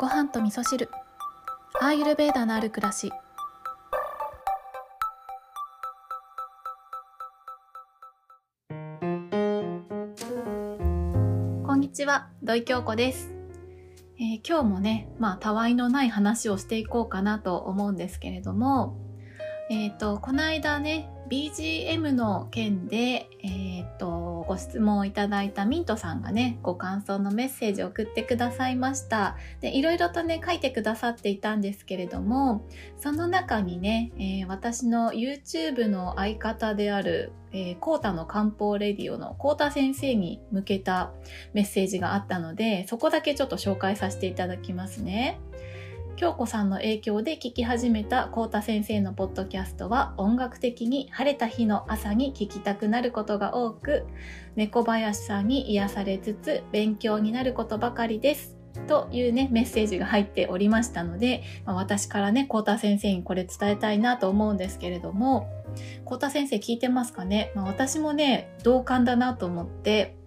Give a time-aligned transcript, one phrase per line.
[0.00, 0.88] ご飯と味噌汁。
[1.78, 3.12] アーユルベーダのある暮らし。
[11.66, 13.30] こんにちは土井京子です、
[14.18, 18.96] えー今日もねまあたわいのない話をしていこうかなと思うんですけれども
[19.68, 32.66] えっ、とこの間ね BGM の件で、えっとご質問をいただいたミントさんがねご感想のメッセージを送ってくださいましたでいろいろとね書いてくださっていたんですけれども
[32.98, 41.12] その中にね、えー私の YouTube の相方である、えー、コータの漢方レディオのコータ先生に向けた
[41.52, 45.38] メッセージがあったのでそこだけちょっと紹介させていただきますね。
[46.20, 54.04] 京子さんの影響で聞き始めたコータ先生のポッドキャストは音楽的に晴れた日の朝に聞きたくなることが多く
[54.54, 58.54] 猫林さんに癒されつつ勉強になることばかりです
[58.86, 65.48] というねメッセージが入っておりましたので、まあ私からねコータ先生にこれ伝えたいなと思うんですけれども
[66.04, 70.18] コータ先生聞いてますかね、まあ私もね同感だなと思って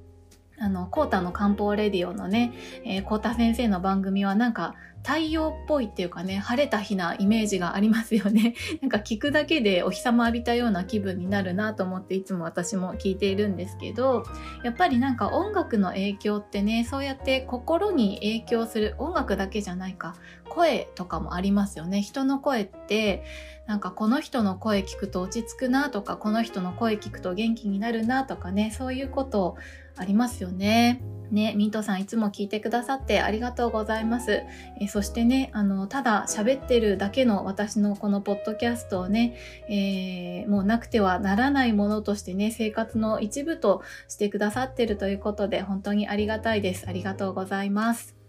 [0.59, 2.53] あの、コータの漢方レディオのね、
[2.85, 8.55] えー、コー先生の番組はなんか太陽っぽいっていうかね、晴れた日なイメージがありますよね。
[8.81, 14.23] なんか聞くだけでお日様浴びたような気分になるなと思っていつも私も聞いているんですけど、
[14.63, 20.15] やっぱりなんか音楽の影響ってね、そうやって心に影響する音楽だけじゃないか、
[20.47, 22.01] 声とかもありますよね。
[22.01, 23.25] 人の声って、
[23.67, 29.57] なんかこの人の声聞くと落ち着くなとか、この人の声聞くと元気になるなとかね、そういうこと
[29.97, 31.01] ありますよね。
[31.33, 34.43] ね、ミントさんいつも聞いてくださってありがとうございます。
[34.79, 39.35] えそしてね、あの、ただ喋ってるだけの私のこのポッドキャストをね、
[39.69, 46.87] えーもうなくてはならないものとしてね、生活の一部としてくださってるということで、本当にありがたいです。
[46.87, 48.22] ありがとうございます。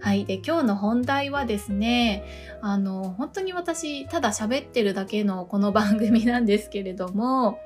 [0.00, 0.24] はい。
[0.24, 2.24] で、今日の本題はですね、
[2.60, 7.58] あの、本当に私、ただ喋ってるだけのこの番組なんですけれども、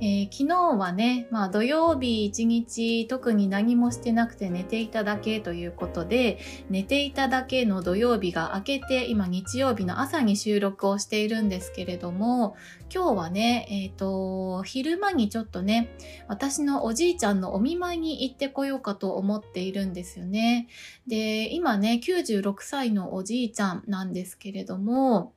[0.00, 6.38] えー昨日はね、まあ土曜日一日特に何もしてなくて寝ていただけということで、
[6.68, 12.56] 寝ていただけの土曜日が明けて、今日曜日の朝に収録をしているんですけれども、
[12.94, 15.90] 今日はね、えっ、と、昼間にちょっとね、
[16.28, 20.68] 私のおじいちゃんのお見舞いに行ってこようかと思っているんですよね。
[21.06, 25.32] で、今ね、96歳のおじいちゃんなんですけれども、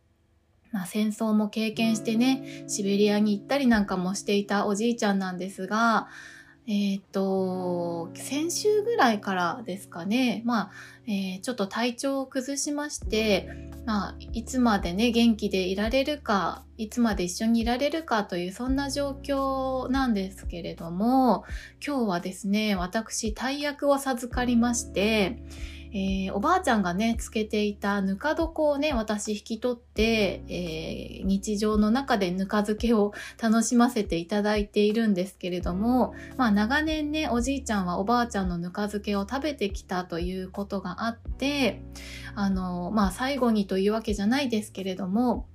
[0.72, 6.08] まあ、戦争も経験してね、シベリアに行ったりなんかもしていたおじいちゃんなんですが、
[6.66, 10.72] えっ、と、先週ぐらいからですかね、まあ、
[11.08, 13.50] えーちょっと体調を崩しまして、
[13.86, 21.44] まあ、いつまでね、元気でいられるか、いつまで一緒にいられるかという、そんな状況なんですけれども、
[21.86, 25.44] 今日はですね、私、大役を授かりまして、
[25.94, 41.82] えーおばあちゃんがね、つけていたぬか床をね、私引き取って、えー日常の中でぬか漬けを楽しませていただいているんですけれども、まあ長年ね、おじいちゃんはおばあちゃんのぬか漬けを食べてきたということがあって、
[42.36, 45.48] あの、まあ最後にというわけじゃないですけれども、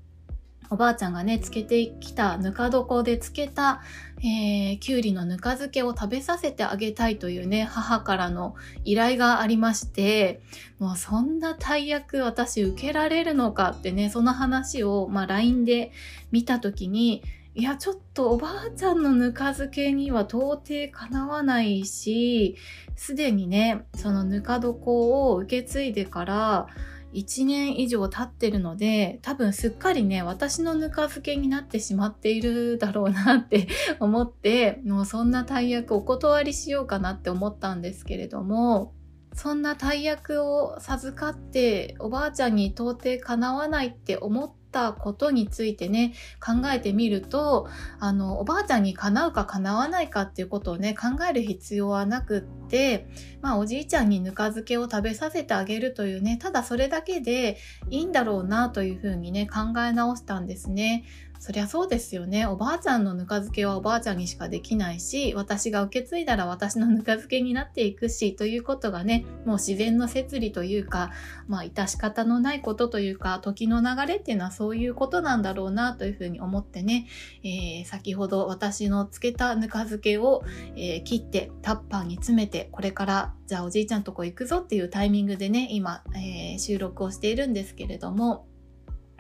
[0.71, 3.81] おばあちゃんがね、つけてきたぬか床でつけた、
[4.19, 10.41] えー、きゅうりのぬか漬けを食べさせてあげたいというね、母からの依頼がありまして、
[10.79, 15.93] もうそんな大役私受けられるのかってね、その話を、まあ、LINE で
[16.33, 17.23] 見たときに、
[17.55, 22.57] いや、ちょっとおばあちゃんのぬか漬けには到底かなわないし、
[22.95, 26.67] すでにね、そのぬか床を受け継いでから、
[27.15, 33.69] 1年以上経ってるので、多分すっかりね、私のぬか漬けになってしまっているだろうなって
[34.01, 38.93] 思って、もうそんな大役お断りしようかなって思ったんですけれども、
[39.35, 46.15] そんな大役を授かっておばあちゃんに到底かなわないって思ったことについてね、
[46.45, 47.69] 考えてみると、
[48.01, 53.09] あの、おばあちゃんにかなうか叶わないかっていうことをね、考える必要はなくって、
[53.41, 57.59] まあおじいちゃんにぬか漬けを食べさせてあげるというね、ただそれだけで
[57.91, 61.05] いいんだろうなというふうにね、考え直したんですね。
[61.41, 62.47] そりゃそうですよね。
[62.47, 71.13] おばあちゃんのぬか漬けはおばあちゃんにしかできないし、私が受け継いだら私のぬか漬けになっていくし、ということがね、もう自然の摂理というか、
[71.47, 77.07] まあ、致し方のないことというか、時の流れっていうのはそういうことなんだろうなというふうに思ってね、
[77.45, 80.43] えー先ほど私の漬けたぬか漬けを、
[80.77, 88.48] えー切ってタッパーに詰めて、これからじゃあおじいちゃんとこ行くぞっていうタイミングでね、今、えー収録をしているんですけれども、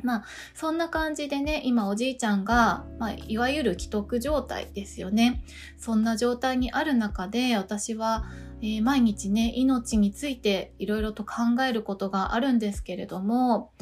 [0.03, 0.25] まあ、
[0.55, 5.43] そんな感じでね、今おじいちゃんが、まあ、いわゆる既得状態ですよね。
[5.77, 8.25] そんな状態にある中で、私は、
[8.61, 13.73] えー、毎日ね、命についていろいろと考えることがあるんですけれども、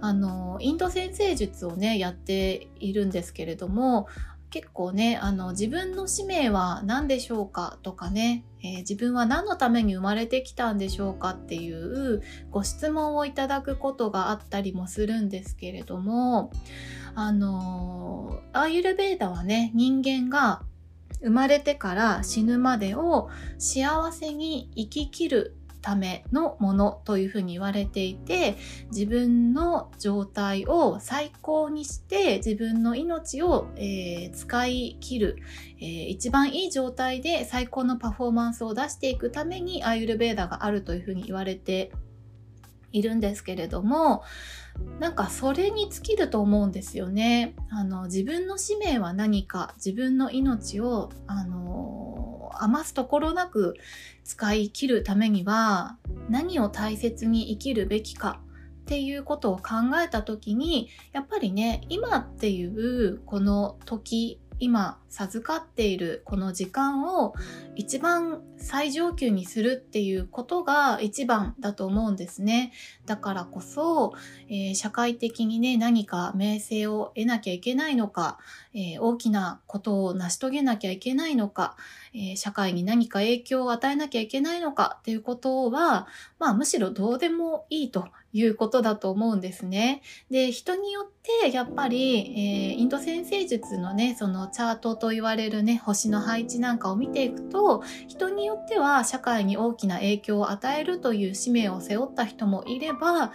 [0.00, 4.06] あの、インド先生術をね、やっているんですけれども、
[4.50, 16.52] 結構ね、あの、自分の使命は何でしょうかとかね、えー、自分は何のために生まれてきたんでしょうかっていうご質問をいただくことがあったりもするんですけれども、
[17.14, 20.62] あの、アーユルベーダはね、人間が
[21.22, 28.56] 生まれてから死ぬまでを幸せに生ききるためのものというふうに言われていて
[28.90, 35.36] 自分の状態を最高にして自分の命を、えー、使い切る、
[35.78, 41.92] えー、一番いい状態で最高のパフォーマンスを出していくためにアーユルベーダがあるというふうに言われて
[42.90, 44.24] いるんですけれども
[44.98, 47.54] なんかそれに尽きると思うんですよね。
[47.70, 51.85] あの自分の使命は何か自分の命をあの
[52.62, 53.74] 余すところなく
[54.24, 55.98] 使い切るためには
[56.28, 58.40] 何を大切に生きるべきか
[58.82, 59.74] っていうことを考
[60.04, 67.34] えた時にやっぱりね今っていうこの時今授かっているこの時間を
[67.74, 72.72] 一番最上級にするっていうことが一番だと思うんですね。
[73.04, 74.14] だからこそ、
[74.48, 78.38] えー、社会的にね、何か名声を得なきゃいけないのか、
[78.74, 81.76] えー、大きなことを成し遂げなきゃいけないのか、
[82.16, 86.08] えー、社会に何か影響を与えなきゃいけないのかっていうことは、
[86.38, 90.00] まあむしろどうでもいいということだと思うんですね。
[90.30, 91.10] で、人によっ
[91.42, 103.32] てやっぱり、えー、インド先生術のね、そのチャートと言われるね、星の配置なんかを見ていくと、人によっては社会に大きな影響を与えるという使命を背負った人もいれば、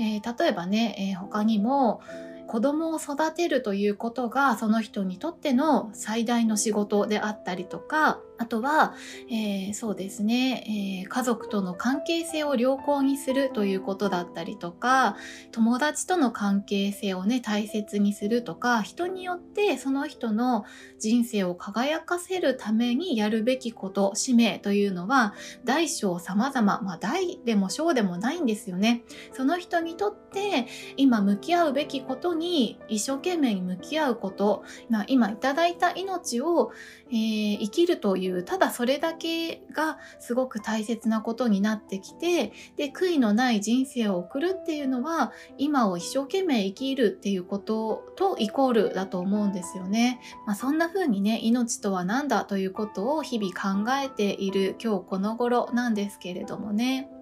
[0.00, 2.00] えー、例えばね、え、他にも、
[2.46, 8.94] 子供を育てるということがその人にとっての最大の仕事であったりとかあとは、
[9.30, 15.16] えー、そうですね、えー、家族との関係性を良好にするということだったりとか、
[15.52, 20.64] 友達との関係性をね、大切にするとか、人によってその人の
[20.98, 29.04] 人生を輝かせるためにやるべきこと、使命というのは、大小様々、まあ大でも小でもないんですよね。
[29.32, 36.72] その人にとって今向き合うべきことに一生懸命に向き合うこと、まあ、今いただいた命を、
[37.10, 50.20] えー、生きるというただそれだけがすごく大切なことになってきてで悔いのない人生を送るっていうのは今を一生懸命生きるっていうこととイコールだと思うんですよね。
[50.46, 57.13] まあ、そんな風にね命とは何だということを日々考えている今日この頃なんですけれどもね。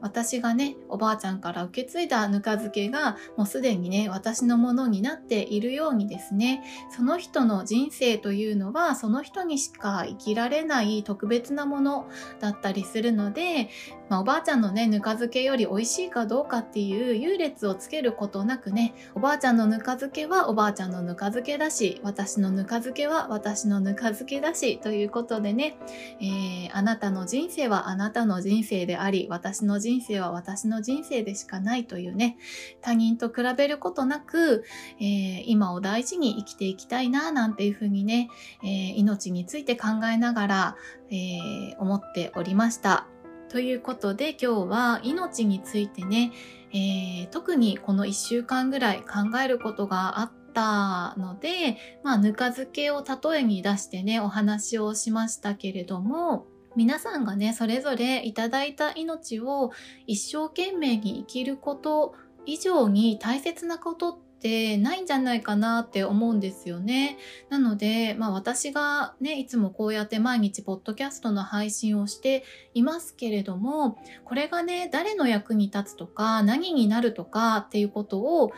[0.00, 6.62] 私がねおばあちゃんから受け継いだぬか漬けがもうすでにね私のものになっているようにですね。
[6.90, 12.08] その人の人生というのはその人にしか生きられない特別なもの
[12.40, 13.68] だったりするので
[14.10, 25.76] まあ、おばあちゃんのね、ぬか漬けより美味しいかどうかっていう優劣をつけることなくね、おばあちゃんのぬか漬けはおばあちゃんのぬか漬けだし、私のぬか漬けは私のぬか漬けだし、ということでね、
[26.20, 32.36] えー、あなたの人生はあなたの人生であり、私の人生は私の人生でしかないというね、
[32.80, 34.64] 他人と比べることなく、
[34.98, 38.28] えー、今を大事に生きていきたいな、なんていうふうにね、
[38.64, 40.76] えー、命について考えながら、
[41.12, 43.06] え思っておりました。
[43.50, 46.32] ということで今日は命についてね、
[46.72, 56.46] えー、特にこの1週間ぐらい考えることがあったので、まあ、ぬか漬けを例えに出してね、お話をしましたけれども、
[56.76, 59.72] 皆さんがね、それぞれいただいた命を
[60.06, 62.14] 一生懸命に生きること
[62.46, 67.18] 以上に大切なことってってないんじゃないかなって思うんですよね。
[67.50, 72.42] なので、まあ私がね、いつもこうやって毎日ポッドキャストの配信をして
[72.72, 78.54] いますけれども、これがね、誰の役に立つとか、何になるとかっていうことを考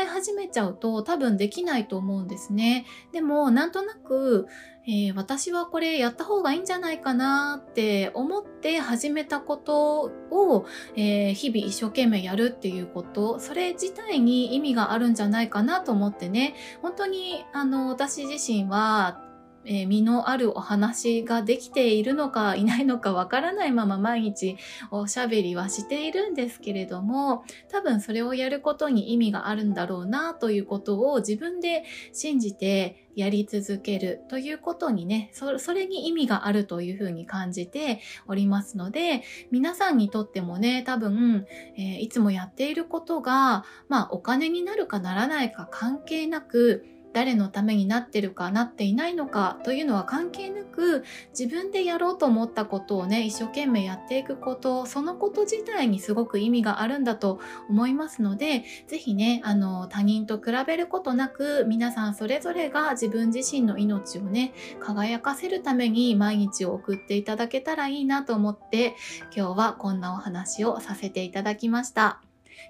[0.00, 2.86] え始めちゃうと多分できないと思うんですね。
[3.10, 4.46] でも、なんとなく、
[4.88, 19.25] えー、私はこれやった方がいいんじゃないかなって思って始めたことを、えー、日々一生懸命やるっていうこと、それ自体に意味があるんじゃないかなと思ってね、本当にあの私自身は
[19.66, 24.56] えー、身のあるお話ができているのか いないのかわからないまま毎日
[24.90, 41.46] おしゃべりはしているんですけれども、多分それをやることに意味があるんだろうなということを自分で信じてやり続けるということにね、そそれに意味があるというふうに感じておりますので、皆さんにとってもね、多分、
[41.76, 46.84] えー、いつもやっていることが、まあお金になるかならないか関係なく、
[47.16, 68.94] 誰のためになってるかなっていないのかというのは関係なく自分でやろうと思ったことをね一生懸命やっていくことそのこと自体にすごく意味があるんだと思いますので是非ねあの他人と比べることなく皆さんそれぞれが自分自身の命をね輝かせるために毎日を送っていただけたらいいなと思って
[69.34, 72.20] 今日はこんなお話をさせていただきました。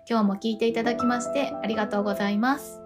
[0.08, 2.85] 今日も聞いていただきましてありがとうございます。